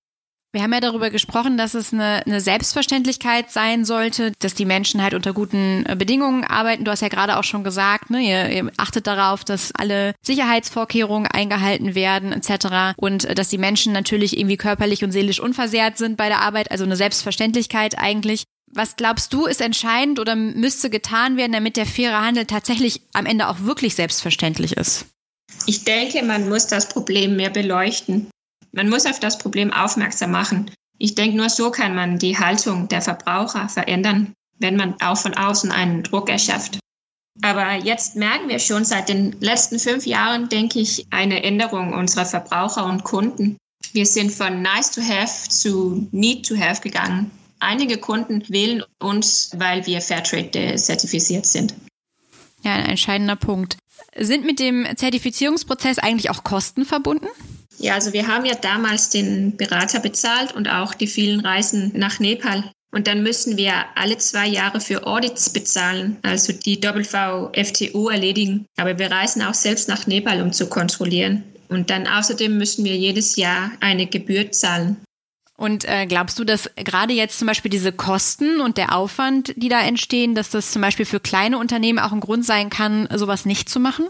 Wir 0.52 0.62
haben 0.62 0.72
ja 0.72 0.80
darüber 0.80 1.10
gesprochen, 1.10 1.56
dass 1.56 1.74
es 1.74 1.92
eine, 1.92 2.26
eine, 2.26 2.40
Selbstverständlichkeit 2.40 3.52
sein 3.52 3.84
sollte, 3.84 4.32
dass 4.40 4.54
die 4.54 4.64
Menschen 4.64 5.00
halt 5.00 5.14
unter 5.14 5.32
guten 5.32 5.86
äh, 5.86 5.94
Bedingungen 5.94 6.42
arbeiten. 6.42 6.84
Du 6.84 6.90
hast 6.90 7.02
ja 7.02 7.08
gerade 7.08 7.38
auch 7.38 7.44
schon 7.44 7.62
gesagt, 7.62 8.10
ne, 8.10 8.20
ihr, 8.20 8.48
ihr 8.50 8.72
achtet 8.76 9.06
darauf, 9.06 9.44
dass 9.44 9.72
alle 9.72 10.12
Sicherheitsvorkehrungen 10.22 11.30
eingehalten 11.30 11.94
werden 11.94 12.32
etc. 12.32 12.96
Und 12.96 13.26
äh, 13.26 13.34
dass 13.36 13.48
die 13.48 13.58
Menschen 13.58 13.92
natürlich 13.92 14.36
irgendwie 14.36 14.56
körperlich 14.56 15.04
und 15.04 15.12
seelisch 15.12 15.38
unversehrt 15.38 15.98
sind 15.98 16.16
bei 16.16 16.28
der 16.28 16.40
Arbeit, 16.40 16.72
also 16.72 16.82
eine 16.82 16.96
Selbstverständlichkeit 16.96 17.96
eigentlich. 17.96 18.42
Was 18.72 18.96
glaubst 18.96 19.32
du, 19.32 19.46
ist 19.46 19.60
entscheidend 19.60 20.18
oder 20.18 20.34
müsste 20.34 20.90
getan 20.90 21.36
werden, 21.36 21.52
damit 21.52 21.76
der 21.76 21.86
faire 21.86 22.24
Handel 22.24 22.46
tatsächlich 22.46 23.02
am 23.12 23.26
Ende 23.26 23.48
auch 23.48 23.60
wirklich 23.60 23.94
selbstverständlich 23.94 24.76
ist? 24.76 25.06
Ich 25.66 25.84
denke, 25.84 26.24
man 26.24 26.48
muss 26.48 26.66
das 26.66 26.88
Problem 26.88 27.36
mehr 27.36 27.50
beleuchten. 27.50 28.30
Man 28.72 28.88
muss 28.88 29.06
auf 29.06 29.20
das 29.20 29.38
Problem 29.38 29.72
aufmerksam 29.72 30.30
machen. 30.30 30.70
Ich 30.98 31.14
denke, 31.14 31.36
nur 31.36 31.48
so 31.48 31.70
kann 31.70 31.94
man 31.94 32.18
die 32.18 32.38
Haltung 32.38 32.88
der 32.88 33.02
Verbraucher 33.02 33.68
verändern, 33.68 34.34
wenn 34.58 34.76
man 34.76 35.00
auch 35.00 35.16
von 35.16 35.34
außen 35.34 35.72
einen 35.72 36.02
Druck 36.02 36.28
erschafft. 36.28 36.78
Aber 37.42 37.74
jetzt 37.74 38.16
merken 38.16 38.48
wir 38.48 38.58
schon 38.58 38.84
seit 38.84 39.08
den 39.08 39.34
letzten 39.40 39.78
fünf 39.78 40.04
Jahren, 40.06 40.48
denke 40.48 40.78
ich, 40.78 41.06
eine 41.10 41.42
Änderung 41.42 41.94
unserer 41.94 42.26
Verbraucher 42.26 42.84
und 42.84 43.04
Kunden. 43.04 43.56
Wir 43.92 44.04
sind 44.04 44.30
von 44.30 44.62
nice 44.62 44.90
to 44.90 45.00
have 45.00 45.48
zu 45.48 46.06
need 46.12 46.46
to 46.46 46.56
have 46.56 46.82
gegangen. 46.82 47.30
Einige 47.60 47.98
Kunden 47.98 48.42
wählen 48.48 48.82
uns, 48.98 49.50
weil 49.56 49.86
wir 49.86 50.00
Fairtrade 50.00 50.76
zertifiziert 50.76 51.46
sind. 51.46 51.74
Ja, 52.62 52.74
ein 52.74 52.86
entscheidender 52.86 53.36
Punkt. 53.36 53.78
Sind 54.16 54.44
mit 54.44 54.58
dem 54.58 54.86
Zertifizierungsprozess 54.96 55.98
eigentlich 55.98 56.30
auch 56.30 56.44
Kosten 56.44 56.84
verbunden? 56.84 57.28
Ja, 57.80 57.94
also 57.94 58.12
wir 58.12 58.26
haben 58.26 58.44
ja 58.44 58.54
damals 58.54 59.08
den 59.08 59.56
Berater 59.56 60.00
bezahlt 60.00 60.52
und 60.54 60.68
auch 60.68 60.92
die 60.92 61.06
vielen 61.06 61.40
Reisen 61.40 61.92
nach 61.94 62.20
Nepal. 62.20 62.70
Und 62.92 63.06
dann 63.06 63.22
müssen 63.22 63.56
wir 63.56 63.72
alle 63.94 64.18
zwei 64.18 64.46
Jahre 64.48 64.80
für 64.80 65.06
Audits 65.06 65.48
bezahlen, 65.48 66.18
also 66.22 66.52
die 66.52 66.82
WVFTO 66.82 68.10
erledigen. 68.10 68.66
Aber 68.76 68.98
wir 68.98 69.10
reisen 69.10 69.42
auch 69.42 69.54
selbst 69.54 69.88
nach 69.88 70.06
Nepal, 70.06 70.42
um 70.42 70.52
zu 70.52 70.68
kontrollieren. 70.68 71.42
Und 71.68 71.88
dann 71.88 72.06
außerdem 72.06 72.58
müssen 72.58 72.84
wir 72.84 72.96
jedes 72.96 73.36
Jahr 73.36 73.70
eine 73.80 74.06
Gebühr 74.06 74.52
zahlen. 74.52 74.96
Und 75.56 75.84
äh, 75.84 76.06
glaubst 76.06 76.38
du, 76.38 76.44
dass 76.44 76.70
gerade 76.76 77.14
jetzt 77.14 77.38
zum 77.38 77.46
Beispiel 77.46 77.70
diese 77.70 77.92
Kosten 77.92 78.60
und 78.60 78.76
der 78.76 78.94
Aufwand, 78.94 79.54
die 79.56 79.68
da 79.68 79.80
entstehen, 79.80 80.34
dass 80.34 80.50
das 80.50 80.72
zum 80.72 80.82
Beispiel 80.82 81.06
für 81.06 81.20
kleine 81.20 81.58
Unternehmen 81.58 81.98
auch 81.98 82.12
ein 82.12 82.20
Grund 82.20 82.44
sein 82.44 82.70
kann, 82.70 83.08
sowas 83.14 83.46
nicht 83.46 83.68
zu 83.68 83.78
machen? 83.78 84.08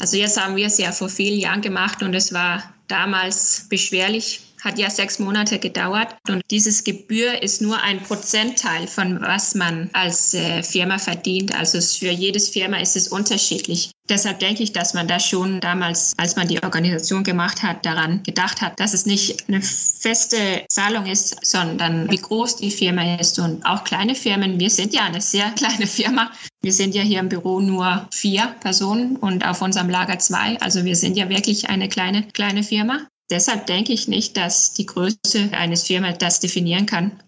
Also 0.00 0.16
jetzt 0.16 0.40
haben 0.40 0.56
wir 0.56 0.66
es 0.66 0.78
ja 0.78 0.92
vor 0.92 1.08
vielen 1.08 1.38
Jahren 1.38 1.60
gemacht 1.60 2.02
und 2.02 2.14
es 2.14 2.32
war 2.32 2.62
damals 2.90 3.66
beschwerlich, 3.68 4.40
hat 4.62 4.78
ja 4.78 4.90
sechs 4.90 5.18
Monate 5.18 5.58
gedauert. 5.58 6.16
Und 6.28 6.42
dieses 6.50 6.84
Gebühr 6.84 7.42
ist 7.42 7.60
nur 7.62 7.80
ein 7.82 8.00
Prozentteil 8.02 8.86
von 8.86 9.20
was 9.20 9.54
man 9.54 9.90
als 9.92 10.34
äh, 10.34 10.62
Firma 10.62 10.98
verdient. 10.98 11.54
Also 11.54 11.80
für 11.80 12.10
jedes 12.10 12.48
Firma 12.48 12.78
ist 12.78 12.96
es 12.96 13.08
unterschiedlich. 13.08 13.92
Deshalb 14.08 14.40
denke 14.40 14.64
ich, 14.64 14.72
dass 14.72 14.92
man 14.92 15.06
da 15.06 15.20
schon 15.20 15.60
damals, 15.60 16.14
als 16.16 16.34
man 16.34 16.48
die 16.48 16.60
Organisation 16.62 17.22
gemacht 17.22 17.62
hat, 17.62 17.86
daran 17.86 18.22
gedacht 18.24 18.60
hat, 18.60 18.78
dass 18.80 18.92
es 18.92 19.06
nicht 19.06 19.48
eine 19.48 19.62
feste 19.62 20.64
Zahlung 20.68 21.06
ist, 21.06 21.46
sondern 21.46 22.10
wie 22.10 22.16
groß 22.16 22.56
die 22.56 22.72
Firma 22.72 23.16
ist. 23.16 23.38
Und 23.38 23.64
auch 23.64 23.84
kleine 23.84 24.16
Firmen, 24.16 24.58
wir 24.58 24.70
sind 24.70 24.92
ja 24.94 25.04
eine 25.04 25.20
sehr 25.20 25.50
kleine 25.56 25.86
Firma. 25.86 26.30
Wir 26.62 26.72
sind 26.72 26.94
ja 26.94 27.02
hier 27.02 27.20
im 27.20 27.28
Büro 27.28 27.60
nur 27.60 28.08
vier 28.12 28.54
Personen 28.60 29.16
und 29.16 29.46
auf 29.46 29.62
unserem 29.62 29.88
Lager 29.88 30.18
zwei. 30.18 30.60
Also 30.60 30.84
wir 30.84 30.96
sind 30.96 31.16
ja 31.16 31.28
wirklich 31.28 31.70
eine 31.70 31.88
kleine, 31.88 32.26
kleine 32.32 32.62
Firma. 32.62 33.06
Deshalb 33.30 33.66
denke 33.66 33.92
ich 33.92 34.08
nicht, 34.08 34.36
dass 34.36 34.74
die 34.74 34.86
Größe 34.86 35.50
eines 35.52 35.84
Firma 35.84 36.12
das 36.12 36.40
definieren 36.40 36.86
kann. 36.86 37.22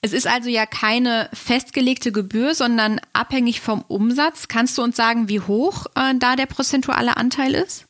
Es 0.00 0.12
ist 0.12 0.26
also 0.26 0.48
ja 0.48 0.66
keine 0.66 1.28
festgelegte 1.32 2.10
Gebühr, 2.10 2.54
sondern 2.54 3.00
abhängig 3.12 3.60
vom 3.60 3.84
Umsatz. 3.86 4.48
Kannst 4.48 4.76
du 4.76 4.82
uns 4.82 4.96
sagen, 4.96 5.28
wie 5.28 5.40
hoch 5.40 5.86
äh, 5.94 6.14
da 6.18 6.34
der 6.34 6.46
prozentuale 6.46 7.16
Anteil 7.16 7.54
ist? 7.54 7.84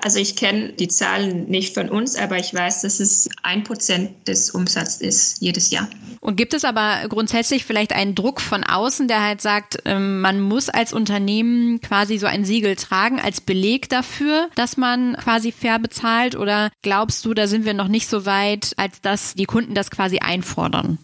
Also 0.00 0.20
ich 0.20 0.36
kenne 0.36 0.72
die 0.74 0.86
Zahlen 0.86 1.46
nicht 1.46 1.74
von 1.74 1.88
uns, 1.88 2.14
aber 2.14 2.38
ich 2.38 2.54
weiß, 2.54 2.82
dass 2.82 3.00
es 3.00 3.28
ein 3.42 3.64
Prozent 3.64 4.28
des 4.28 4.50
Umsatzes 4.50 5.00
ist 5.00 5.42
jedes 5.42 5.70
Jahr. 5.70 5.88
Und 6.20 6.36
gibt 6.36 6.54
es 6.54 6.64
aber 6.64 7.08
grundsätzlich 7.08 7.64
vielleicht 7.64 7.92
einen 7.92 8.14
Druck 8.14 8.40
von 8.40 8.62
außen, 8.62 9.08
der 9.08 9.24
halt 9.24 9.40
sagt, 9.40 9.78
ähm, 9.86 10.20
man 10.20 10.40
muss 10.40 10.68
als 10.68 10.92
Unternehmen 10.92 11.80
quasi 11.80 12.18
so 12.18 12.26
ein 12.26 12.44
Siegel 12.44 12.76
tragen 12.76 13.18
als 13.18 13.40
Beleg 13.40 13.88
dafür, 13.88 14.48
dass 14.54 14.76
man 14.76 15.16
quasi 15.16 15.50
fair 15.50 15.80
bezahlt? 15.80 16.36
Oder 16.36 16.70
glaubst 16.82 17.24
du, 17.24 17.34
da 17.34 17.48
sind 17.48 17.64
wir 17.64 17.74
noch 17.74 17.88
nicht 17.88 18.08
so 18.08 18.24
weit, 18.24 18.74
als 18.76 19.00
dass 19.00 19.34
die 19.34 19.46
Kunden 19.46 19.74
das 19.74 19.90
quasi 19.90 20.18
einfordern? 20.18 20.98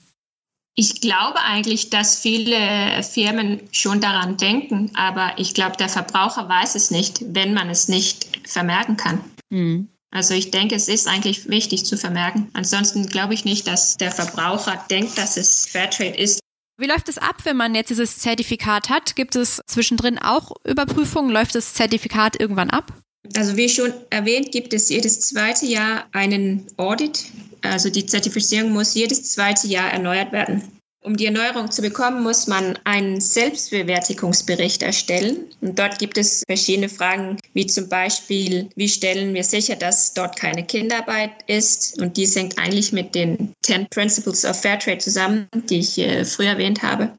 Ich 0.77 1.01
glaube 1.01 1.41
eigentlich, 1.41 1.91
dass 1.91 2.19
viele 2.19 3.03
Firmen 3.03 3.61
schon 3.71 4.01
daran 4.01 4.37
denken, 4.37 4.91
aber 4.95 5.35
ich 5.37 5.55
glaube, 5.55 5.77
der 5.77 5.89
Verbraucher 5.89 6.49
weiß 6.49 6.75
es 6.75 6.91
nicht, 6.91 7.23
wenn 7.29 7.55
man 7.55 7.71
es 7.71 7.87
nicht 7.87 8.41
vermerken 8.45 8.97
kann. 8.97 9.21
Mhm. 9.51 9.89
Also 10.11 10.35
ich 10.35 10.51
denke, 10.51 10.75
es 10.75 10.89
ist 10.89 11.09
eigentlich 11.09 11.49
wichtig 11.49 11.85
zu 11.85 11.97
vermerken. 11.97 12.49
Ansonsten 12.55 13.09
glaube 13.09 13.35
ich 13.35 13.45
nicht, 13.45 13.67
dass 13.67 13.97
der 13.97 14.13
Verbraucher 14.13 14.85
denkt, 14.91 15.19
dass 15.19 15.37
es 15.37 15.67
Fairtrade 15.67 16.17
ist. 16.17 16.41
Wie 16.77 16.87
läuft 16.87 17.09
es 17.09 17.19
ab, 17.19 17.37
wenn 17.45 17.57
man 17.57 17.75
jetzt 17.75 17.91
dieses 17.91 18.19
Zertifikat 18.19 18.91
hat? 18.91 19.15
Gibt 19.15 19.37
es 19.37 19.61
zwischendrin 19.67 20.19
auch 20.19 20.53
Überprüfungen? 20.65 21.31
Läuft 21.31 21.55
das 21.55 21.75
Zertifikat 21.75 22.41
irgendwann 22.41 22.71
ab? 22.71 22.93
Also 23.37 23.57
wie 23.57 23.69
schon 23.69 23.93
erwähnt, 24.11 24.53
gibt 24.53 24.75
es 24.75 24.89
jedes 24.89 25.21
zweite 25.21 25.67
Jahr 25.67 26.07
einen 26.13 26.67
Audit. 26.77 27.25
Also 27.65 27.91
die 27.91 28.07
Zertifizierung 28.07 28.73
muss 28.73 28.95
jedes 28.95 29.33
zweite 29.33 29.67
Jahr 29.67 29.91
erneuert 29.91 30.33
werden. 30.33 30.63
Um 31.05 31.19
die 31.19 31.27
Erneuerung 31.27 31.71
zu 31.71 31.83
bekommen, 31.83 32.23
muss 32.23 32.47
man 32.47 32.79
einen 32.85 33.21
Selbstbewertigungsbericht 33.21 34.83
erstellen. 34.83 35.37
Und 35.61 35.79
dort 35.79 35.99
gibt 35.99 36.17
es 36.17 36.43
verschiedene 36.47 36.89
Fragen, 36.89 37.37
wie 37.53 37.67
zum 37.67 37.91
Beispiel, 37.91 38.71
wie 38.75 38.89
stellen 38.89 39.35
wir 39.35 39.45
sicher, 39.45 39.77
dass 39.77 40.15
dort 40.15 40.37
keine 40.37 40.65
Kinderarbeit 40.65 41.33
ist? 41.47 42.01
Und 42.01 42.17
dies 42.17 42.35
hängt 42.37 42.59
eigentlich 42.59 42.93
mit 42.93 43.15
den 43.15 43.53
10 43.67 43.89
Principles 43.91 44.47
of 44.47 44.59
Fairtrade 44.59 44.97
zusammen, 44.97 45.47
die 45.69 45.81
ich 45.81 45.99
äh, 45.99 46.25
früher 46.25 46.53
erwähnt 46.53 46.83
habe. 46.83 47.15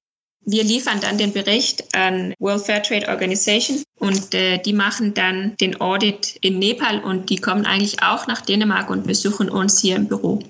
Wir 0.46 0.64
liefern 0.64 1.00
dann 1.02 1.18
den 1.18 1.34
Bericht 1.34 1.96
an 1.96 2.34
World 2.40 2.66
Fair 2.66 2.84
Trade 2.84 3.08
Organization 3.08 3.84
und 4.00 4.34
äh, 4.36 4.60
die 4.60 4.74
machen 4.74 5.16
dann 5.16 5.58
den 5.58 5.82
Audit 5.82 6.38
in 6.42 6.60
Nepal 6.60 7.04
und 7.04 7.32
die 7.32 7.38
kommen 7.38 7.66
eigentlich 7.66 8.04
auch 8.04 8.28
nach 8.28 8.42
Dänemark 8.42 8.90
und 8.92 9.08
besuchen 9.08 9.50
uns 9.50 9.82
hier 9.82 9.96
im 9.96 10.08
Büro. 10.08 10.44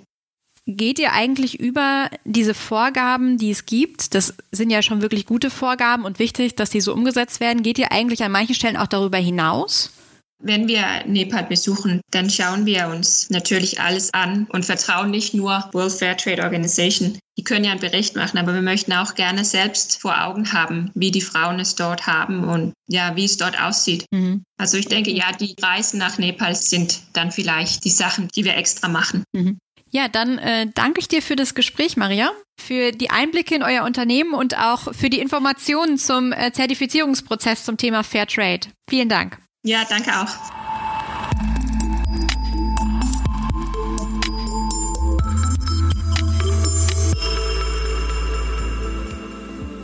Geht 0.68 0.98
ihr 0.98 1.14
eigentlich 1.14 1.60
über 1.60 2.10
diese 2.26 2.56
Vorgaben, 2.56 3.38
die 3.38 3.52
es 3.52 3.68
gibt? 3.68 4.16
Das 4.16 4.34
sind 4.52 4.72
ja 4.72 4.82
schon 4.82 5.02
wirklich 5.02 5.28
gute 5.28 5.52
Vorgaben 5.52 6.06
und 6.06 6.18
wichtig, 6.18 6.56
dass 6.56 6.72
die 6.72 6.82
so 6.82 6.92
umgesetzt 6.92 7.40
werden. 7.40 7.62
Geht 7.62 7.78
ihr 7.78 7.92
eigentlich 7.92 8.24
an 8.24 8.32
manchen 8.32 8.56
Stellen 8.56 8.76
auch 8.76 8.88
darüber 8.88 9.20
hinaus? 9.20 9.92
Wenn 10.40 10.68
wir 10.68 11.06
Nepal 11.06 11.46
besuchen, 11.46 12.02
dann 12.12 12.30
schauen 12.30 12.66
wir 12.66 12.88
uns 12.88 13.30
natürlich 13.30 13.80
alles 13.80 14.14
an 14.14 14.48
und 14.50 14.66
vertrauen 14.66 15.12
nicht 15.12 15.34
nur 15.34 15.70
World 15.72 15.94
Fair 15.94 16.18
Trade 16.18 16.44
Organization. 16.44 17.18
Die 17.38 17.44
können 17.44 17.66
ja 17.66 17.72
einen 17.72 17.80
Bericht 17.80 18.16
machen, 18.16 18.38
aber 18.38 18.54
wir 18.54 18.62
möchten 18.62 18.94
auch 18.94 19.16
gerne 19.16 19.44
selbst 19.44 20.00
vor 20.00 20.24
Augen 20.24 20.52
haben, 20.54 20.92
wie 20.94 21.12
die 21.12 21.22
Frauen 21.22 21.60
es 21.60 21.76
dort 21.76 22.08
haben 22.08 22.44
und 22.44 22.74
ja, 22.88 23.16
wie 23.16 23.26
es 23.26 23.38
dort 23.38 23.60
aussieht. 23.60 24.06
Mhm. 24.12 24.44
Also 24.58 24.78
ich 24.78 24.88
denke, 24.88 25.12
ja, 25.12 25.32
die 25.32 25.56
Reisen 25.62 26.00
nach 26.00 26.18
Nepal 26.18 26.56
sind 26.56 27.02
dann 27.14 27.32
vielleicht 27.32 27.84
die 27.84 27.90
Sachen, 27.90 28.28
die 28.30 28.46
wir 28.46 28.56
extra 28.56 28.88
machen. 28.88 29.24
Mhm. 29.34 29.58
Ja, 29.92 30.10
dann 30.10 30.38
äh, 30.40 30.68
danke 30.74 31.00
ich 31.00 31.08
dir 31.08 31.22
für 31.22 31.38
das 31.38 31.56
Gespräch, 31.56 31.96
Maria, 31.96 32.32
für 32.60 32.92
die 32.92 33.10
Einblicke 33.10 33.56
in 33.56 33.64
euer 33.64 33.84
Unternehmen 33.84 34.34
und 34.34 34.58
auch 34.58 34.94
für 34.94 35.10
die 35.10 35.20
Informationen 35.20 35.98
zum 35.98 36.34
äh, 36.34 36.52
Zertifizierungsprozess 36.52 37.64
zum 37.64 37.78
Thema 37.78 38.04
Fair 38.04 38.28
Trade. 38.28 38.68
Vielen 38.90 39.08
Dank. 39.08 39.38
Ja, 39.66 39.84
danke 39.90 40.12
auch. 40.12 40.28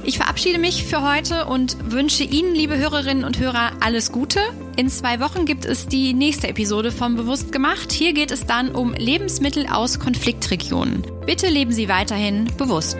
Ich 0.04 0.18
verabschiede 0.18 0.60
mich 0.60 0.84
für 0.84 1.02
heute 1.02 1.46
und 1.46 1.78
wünsche 1.92 2.24
Ihnen, 2.24 2.54
liebe 2.54 2.78
Hörerinnen 2.78 3.24
und 3.24 3.40
Hörer, 3.40 3.72
alles 3.80 4.12
Gute. 4.12 4.40
In 4.76 4.88
zwei 4.88 5.20
Wochen 5.20 5.46
gibt 5.46 5.66
es 5.66 5.88
die 5.88 6.14
nächste 6.14 6.48
Episode 6.48 6.92
von 6.92 7.16
Bewusst 7.16 7.52
gemacht. 7.52 7.92
Hier 7.92 8.14
geht 8.14 8.30
es 8.30 8.46
dann 8.46 8.70
um 8.70 8.94
Lebensmittel 8.94 9.66
aus 9.66 10.00
Konfliktregionen. 10.00 11.02
Bitte 11.26 11.48
leben 11.48 11.72
Sie 11.72 11.90
weiterhin 11.90 12.46
bewusst. 12.56 12.98